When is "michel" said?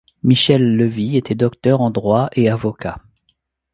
0.23-0.77